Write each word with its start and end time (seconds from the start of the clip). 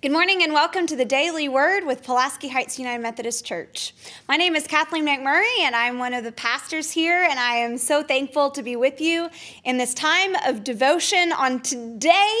Good 0.00 0.12
morning 0.12 0.44
and 0.44 0.52
welcome 0.52 0.86
to 0.86 0.94
the 0.94 1.04
Daily 1.04 1.48
Word 1.48 1.84
with 1.84 2.04
Pulaski 2.04 2.46
Heights 2.46 2.78
United 2.78 3.02
Methodist 3.02 3.44
Church. 3.44 3.92
My 4.28 4.36
name 4.36 4.54
is 4.54 4.64
Kathleen 4.68 5.04
McMurray 5.04 5.58
and 5.62 5.74
I'm 5.74 5.98
one 5.98 6.14
of 6.14 6.22
the 6.22 6.30
pastors 6.30 6.92
here, 6.92 7.26
and 7.28 7.36
I 7.36 7.54
am 7.54 7.76
so 7.78 8.04
thankful 8.04 8.52
to 8.52 8.62
be 8.62 8.76
with 8.76 9.00
you 9.00 9.28
in 9.64 9.76
this 9.76 9.94
time 9.94 10.36
of 10.46 10.62
devotion 10.62 11.32
on 11.32 11.62
today, 11.62 12.40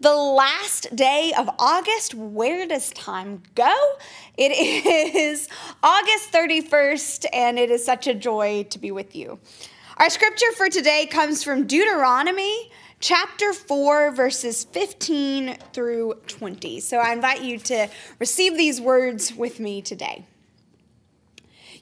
the 0.00 0.12
last 0.12 0.96
day 0.96 1.32
of 1.38 1.48
August. 1.60 2.16
Where 2.16 2.66
does 2.66 2.90
time 2.90 3.44
go? 3.54 3.72
It 4.36 4.50
is 5.14 5.48
August 5.84 6.32
31st, 6.32 7.26
and 7.32 7.60
it 7.60 7.70
is 7.70 7.84
such 7.84 8.08
a 8.08 8.14
joy 8.14 8.64
to 8.70 8.80
be 8.80 8.90
with 8.90 9.14
you. 9.14 9.38
Our 9.98 10.10
scripture 10.10 10.50
for 10.56 10.68
today 10.68 11.06
comes 11.06 11.44
from 11.44 11.68
Deuteronomy 11.68 12.72
chapter 13.02 13.52
4, 13.52 14.12
verses 14.12 14.62
15 14.62 15.56
through 15.72 16.14
20. 16.28 16.78
So 16.78 16.98
I 16.98 17.12
invite 17.12 17.42
you 17.42 17.58
to 17.58 17.88
receive 18.20 18.56
these 18.56 18.80
words 18.80 19.34
with 19.34 19.58
me 19.58 19.82
today. 19.82 20.24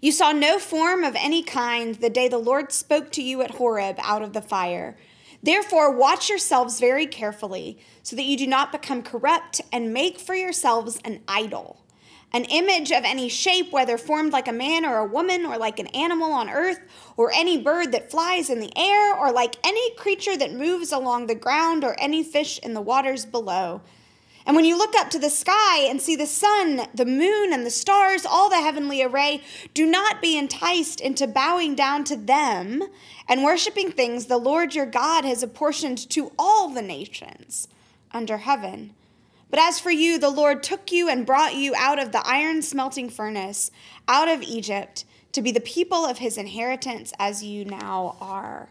You 0.00 0.12
saw 0.12 0.32
no 0.32 0.58
form 0.58 1.04
of 1.04 1.14
any 1.14 1.42
kind 1.42 1.94
the 1.94 2.08
day 2.08 2.26
the 2.26 2.38
Lord 2.38 2.72
spoke 2.72 3.12
to 3.12 3.22
you 3.22 3.42
at 3.42 3.52
Horeb 3.52 3.96
out 4.02 4.22
of 4.22 4.32
the 4.32 4.40
fire. 4.40 4.96
Therefore, 5.42 5.94
watch 5.94 6.30
yourselves 6.30 6.80
very 6.80 7.06
carefully, 7.06 7.78
so 8.02 8.16
that 8.16 8.24
you 8.24 8.38
do 8.38 8.46
not 8.46 8.72
become 8.72 9.02
corrupt 9.02 9.60
and 9.70 9.92
make 9.92 10.18
for 10.18 10.34
yourselves 10.34 10.98
an 11.04 11.20
idol 11.28 11.80
an 12.32 12.44
image 12.44 12.92
of 12.92 13.04
any 13.04 13.28
shape, 13.28 13.72
whether 13.72 13.98
formed 13.98 14.32
like 14.32 14.48
a 14.48 14.52
man 14.52 14.84
or 14.84 14.98
a 14.98 15.06
woman, 15.06 15.44
or 15.44 15.58
like 15.58 15.78
an 15.78 15.88
animal 15.88 16.32
on 16.32 16.48
earth, 16.48 16.80
or 17.16 17.32
any 17.32 17.58
bird 17.60 17.92
that 17.92 18.10
flies 18.10 18.50
in 18.50 18.60
the 18.60 18.72
air, 18.76 19.14
or 19.14 19.32
like 19.32 19.56
any 19.64 19.94
creature 19.96 20.36
that 20.36 20.52
moves 20.52 20.92
along 20.92 21.26
the 21.26 21.34
ground, 21.34 21.84
or 21.84 21.96
any 21.98 22.22
fish 22.22 22.58
in 22.60 22.74
the 22.74 22.80
waters 22.80 23.26
below. 23.26 23.80
And 24.46 24.56
when 24.56 24.64
you 24.64 24.78
look 24.78 24.94
up 24.96 25.10
to 25.10 25.18
the 25.18 25.30
sky 25.30 25.80
and 25.80 26.00
see 26.00 26.16
the 26.16 26.26
sun, 26.26 26.82
the 26.94 27.04
moon, 27.04 27.52
and 27.52 27.66
the 27.66 27.70
stars, 27.70 28.24
all 28.24 28.48
the 28.48 28.56
heavenly 28.56 29.02
array, 29.02 29.42
do 29.74 29.84
not 29.84 30.22
be 30.22 30.38
enticed 30.38 31.00
into 31.00 31.26
bowing 31.26 31.74
down 31.74 32.04
to 32.04 32.16
them 32.16 32.82
and 33.28 33.44
worshiping 33.44 33.92
things 33.92 34.26
the 34.26 34.38
Lord 34.38 34.74
your 34.74 34.86
God 34.86 35.24
has 35.24 35.42
apportioned 35.42 35.98
to 36.10 36.32
all 36.38 36.70
the 36.70 36.82
nations 36.82 37.68
under 38.12 38.38
heaven. 38.38 38.94
But 39.50 39.58
as 39.58 39.80
for 39.80 39.90
you, 39.90 40.18
the 40.18 40.30
Lord 40.30 40.62
took 40.62 40.92
you 40.92 41.08
and 41.08 41.26
brought 41.26 41.54
you 41.54 41.74
out 41.76 41.98
of 41.98 42.12
the 42.12 42.26
iron 42.26 42.62
smelting 42.62 43.10
furnace, 43.10 43.70
out 44.06 44.28
of 44.28 44.42
Egypt, 44.42 45.04
to 45.32 45.42
be 45.42 45.52
the 45.52 45.60
people 45.60 46.06
of 46.06 46.18
his 46.18 46.38
inheritance 46.38 47.12
as 47.18 47.42
you 47.42 47.64
now 47.64 48.16
are. 48.20 48.68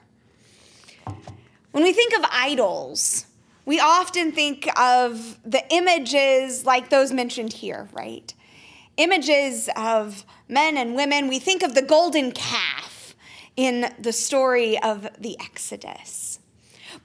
When 1.72 1.84
we 1.84 1.94
think 1.94 2.18
of 2.18 2.26
idols, 2.32 3.26
we 3.66 3.80
often 3.80 4.32
think 4.32 4.68
of 4.80 5.38
the 5.44 5.64
images 5.72 6.66
like 6.66 6.90
those 6.90 7.12
mentioned 7.12 7.54
here, 7.54 7.88
right? 7.94 8.34
Images 8.98 9.70
of 9.76 10.26
men 10.48 10.76
and 10.78 10.96
women. 10.96 11.28
We 11.28 11.40
think 11.40 11.62
of 11.62 11.76
the 11.76 11.82
golden 11.82 12.32
calf 12.32 13.16
in 13.56 13.94
the 14.00 14.14
story 14.14 14.82
of 14.82 15.08
the 15.20 15.38
Exodus. 15.40 16.40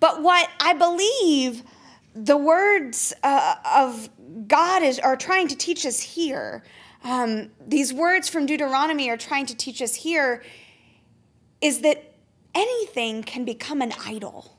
But 0.00 0.22
what 0.22 0.48
I 0.60 0.72
believe 0.72 1.62
the 2.14 2.36
words 2.36 3.12
uh, 3.22 3.56
of 3.74 4.08
God 4.46 4.82
is, 4.82 4.98
are 5.00 5.16
trying 5.16 5.48
to 5.48 5.56
teach 5.56 5.84
us 5.84 6.00
here. 6.00 6.62
Um, 7.02 7.50
these 7.66 7.92
words 7.92 8.28
from 8.28 8.46
Deuteronomy 8.46 9.10
are 9.10 9.16
trying 9.16 9.46
to 9.46 9.56
teach 9.56 9.82
us 9.82 9.94
here 9.94 10.42
is 11.60 11.80
that 11.80 12.14
anything 12.54 13.22
can 13.22 13.44
become 13.44 13.82
an 13.82 13.92
idol. 14.04 14.56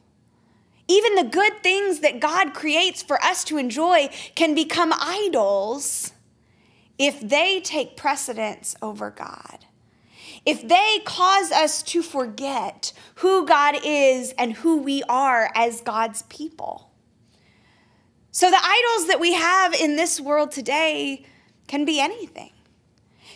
Even 0.88 1.16
the 1.16 1.24
good 1.24 1.64
things 1.64 2.02
that 2.02 2.20
God 2.20 2.54
creates 2.54 3.02
for 3.02 3.24
us 3.24 3.44
to 3.46 3.58
enjoy 3.58 4.10
can 4.36 4.54
become 4.54 4.94
idols 5.00 6.12
if 7.00 7.20
they 7.20 7.62
take 7.62 7.98
precedence 7.98 8.76
over 8.82 9.10
God. 9.10 9.66
If 10.46 10.68
they 10.68 11.00
cause 11.06 11.52
us 11.52 11.82
to 11.84 12.04
forget 12.04 12.94
who 13.16 13.48
God 13.48 13.78
is 13.84 14.34
and 14.38 14.54
who 14.54 14.78
we 14.78 15.02
are 15.10 15.50
as 15.56 15.82
God's 15.82 16.22
people. 16.24 16.92
So 18.36 18.52
the 18.52 18.60
idols 18.62 19.08
that 19.08 19.22
we 19.22 19.32
have 19.32 19.74
in 19.74 19.96
this 19.96 20.20
world 20.20 20.52
today 20.52 21.24
can 21.68 21.86
be 21.86 22.02
anything. 22.02 22.52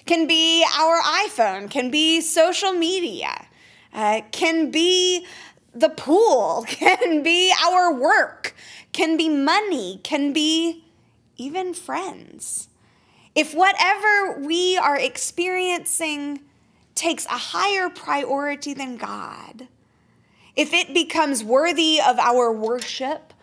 Can 0.05 0.27
be 0.27 0.65
our 0.77 1.01
iPhone, 1.01 1.71
can 1.71 1.89
be 1.89 2.19
social 2.19 2.73
media, 2.73 3.47
uh, 3.93 4.19
can 4.33 4.71
be 4.71 5.25
the 5.73 5.87
pool, 5.87 6.65
can 6.67 7.23
be 7.23 7.53
our 7.65 7.93
work, 7.93 8.53
can 8.91 9.15
be 9.15 9.29
money, 9.29 10.01
can 10.03 10.33
be 10.33 10.83
even 11.37 11.73
friends. 11.73 12.67
If 13.33 13.53
whatever 13.53 14.37
we 14.37 14.77
are 14.77 14.97
experiencing 14.97 16.41
takes 16.95 17.25
a 17.27 17.37
higher 17.37 17.89
priority 17.89 18.73
than 18.73 18.97
God, 18.97 19.69
if 20.57 20.73
it 20.73 20.93
becomes 20.93 21.41
worthy 21.41 22.01
of 22.05 22.19
our 22.19 22.51
worship, 22.51 23.33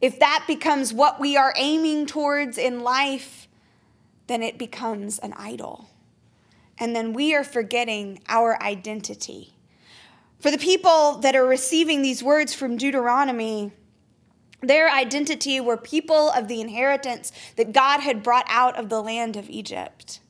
if 0.00 0.18
that 0.18 0.44
becomes 0.46 0.92
what 0.92 1.20
we 1.20 1.36
are 1.36 1.52
aiming 1.56 2.06
towards 2.06 2.56
in 2.56 2.80
life, 2.80 3.48
then 4.26 4.42
it 4.42 4.58
becomes 4.58 5.18
an 5.18 5.34
idol. 5.36 5.90
And 6.78 6.96
then 6.96 7.12
we 7.12 7.34
are 7.34 7.44
forgetting 7.44 8.20
our 8.28 8.60
identity. 8.62 9.54
For 10.38 10.50
the 10.50 10.58
people 10.58 11.18
that 11.18 11.36
are 11.36 11.44
receiving 11.44 12.00
these 12.00 12.22
words 12.22 12.54
from 12.54 12.78
Deuteronomy, 12.78 13.72
their 14.62 14.90
identity 14.90 15.60
were 15.60 15.76
people 15.76 16.30
of 16.30 16.48
the 16.48 16.60
inheritance 16.60 17.32
that 17.56 17.72
God 17.72 18.00
had 18.00 18.22
brought 18.22 18.46
out 18.48 18.78
of 18.78 18.88
the 18.88 19.02
land 19.02 19.36
of 19.36 19.50
Egypt. 19.50 20.20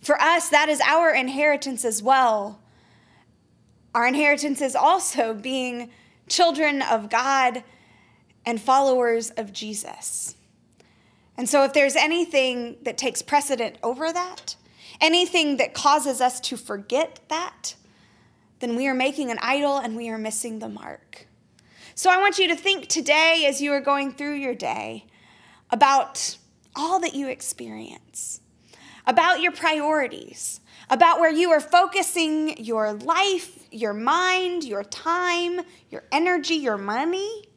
For 0.00 0.20
us, 0.20 0.48
that 0.50 0.68
is 0.68 0.80
our 0.80 1.14
inheritance 1.14 1.84
as 1.84 2.02
well. 2.02 2.60
Our 3.94 4.06
inheritance 4.06 4.60
is 4.60 4.76
also 4.76 5.34
being 5.34 5.90
children 6.28 6.82
of 6.82 7.10
God 7.10 7.64
and 8.44 8.60
followers 8.60 9.30
of 9.30 9.52
Jesus. 9.52 10.36
And 11.36 11.48
so, 11.48 11.64
if 11.64 11.72
there's 11.72 11.96
anything 11.96 12.76
that 12.82 12.98
takes 12.98 13.22
precedent 13.22 13.76
over 13.82 14.12
that, 14.12 14.56
anything 15.00 15.56
that 15.56 15.72
causes 15.72 16.20
us 16.20 16.40
to 16.40 16.56
forget 16.56 17.20
that, 17.28 17.74
then 18.58 18.76
we 18.76 18.86
are 18.86 18.94
making 18.94 19.30
an 19.30 19.38
idol 19.40 19.78
and 19.78 19.96
we 19.96 20.10
are 20.10 20.18
missing 20.18 20.58
the 20.58 20.68
mark. 20.68 21.26
So, 21.94 22.10
I 22.10 22.18
want 22.18 22.38
you 22.38 22.48
to 22.48 22.56
think 22.56 22.88
today 22.88 23.44
as 23.46 23.62
you 23.62 23.72
are 23.72 23.80
going 23.80 24.12
through 24.12 24.34
your 24.34 24.54
day 24.54 25.06
about 25.70 26.36
all 26.76 27.00
that 27.00 27.14
you 27.14 27.28
experience, 27.28 28.40
about 29.06 29.40
your 29.40 29.52
priorities, 29.52 30.60
about 30.90 31.20
where 31.20 31.32
you 31.32 31.50
are 31.52 31.60
focusing 31.60 32.62
your 32.62 32.92
life, 32.92 33.66
your 33.70 33.94
mind, 33.94 34.64
your 34.64 34.84
time, 34.84 35.60
your 35.88 36.02
energy, 36.12 36.56
your 36.56 36.76
money 36.76 37.49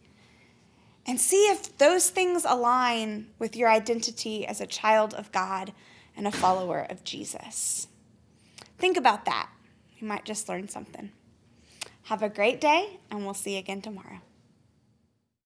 and 1.05 1.19
see 1.19 1.45
if 1.47 1.77
those 1.77 2.09
things 2.09 2.45
align 2.47 3.27
with 3.39 3.55
your 3.55 3.69
identity 3.69 4.45
as 4.45 4.61
a 4.61 4.67
child 4.67 5.13
of 5.13 5.31
God 5.31 5.73
and 6.15 6.27
a 6.27 6.31
follower 6.31 6.85
of 6.89 7.03
Jesus. 7.03 7.87
Think 8.77 8.97
about 8.97 9.25
that. 9.25 9.49
You 9.97 10.07
might 10.07 10.25
just 10.25 10.47
learn 10.47 10.67
something. 10.67 11.11
Have 12.03 12.21
a 12.21 12.29
great 12.29 12.59
day, 12.59 12.99
and 13.09 13.23
we'll 13.23 13.33
see 13.33 13.53
you 13.53 13.59
again 13.59 13.81
tomorrow. 13.81 14.19